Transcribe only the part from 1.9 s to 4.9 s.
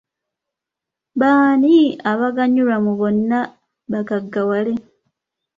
abaganyulwa mu bonna bagaggawale?